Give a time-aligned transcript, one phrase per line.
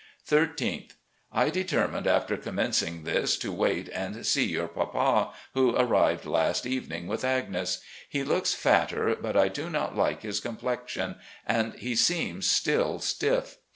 [0.33, 0.95] "Thirteenth.—
[1.31, 7.05] I determined, after commencing this, to wait and see your papa, who arrived last evening
[7.05, 7.81] with Agnes.
[8.09, 13.57] He looks fatter, but I do not like his complexion, and he seems still stiff.